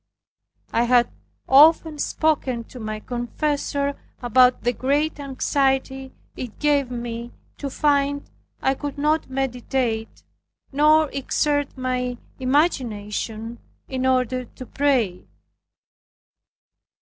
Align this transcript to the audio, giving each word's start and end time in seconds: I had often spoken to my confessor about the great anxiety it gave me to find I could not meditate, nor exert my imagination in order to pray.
I 0.73 0.85
had 0.85 1.11
often 1.47 1.99
spoken 1.99 2.63
to 2.69 2.79
my 2.79 2.99
confessor 3.01 3.95
about 4.19 4.63
the 4.63 4.73
great 4.73 5.19
anxiety 5.19 6.11
it 6.35 6.57
gave 6.57 6.89
me 6.89 7.33
to 7.59 7.69
find 7.69 8.27
I 8.63 8.73
could 8.73 8.97
not 8.97 9.29
meditate, 9.29 10.23
nor 10.71 11.11
exert 11.11 11.77
my 11.77 12.17
imagination 12.39 13.59
in 13.87 14.07
order 14.07 14.45
to 14.45 14.65
pray. 14.65 15.27